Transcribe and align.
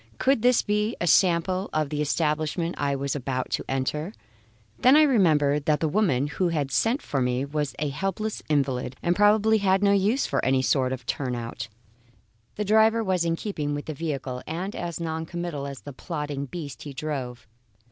Could 0.17 0.41
this 0.41 0.63
be 0.63 0.95
a 0.99 1.05
sample 1.05 1.69
of 1.73 1.89
the 1.89 2.01
establishment 2.01 2.73
I 2.75 2.95
was 2.95 3.15
about 3.15 3.51
to 3.51 3.65
enter? 3.69 4.13
Then 4.79 4.95
I 4.97 5.03
remembered 5.03 5.65
that 5.65 5.79
the 5.79 5.87
woman 5.87 6.25
who 6.25 6.47
had 6.47 6.71
sent 6.71 7.03
for 7.03 7.21
me 7.21 7.45
was 7.45 7.75
a 7.77 7.89
helpless 7.89 8.41
invalid, 8.49 8.95
and 9.03 9.15
probably 9.15 9.59
had 9.59 9.83
no 9.83 9.91
use 9.91 10.25
for 10.25 10.43
any 10.43 10.63
sort 10.63 10.91
of 10.91 11.05
turnout. 11.05 11.67
The 12.55 12.65
driver 12.65 13.03
was 13.03 13.23
in 13.25 13.35
keeping 13.35 13.75
with 13.75 13.85
the 13.85 13.93
vehicle, 13.93 14.41
and 14.47 14.75
as 14.75 14.99
noncommittal 14.99 15.67
as 15.67 15.81
the 15.81 15.93
plodding 15.93 16.47
beast 16.47 16.81
he 16.81 16.93
drove. 16.93 17.45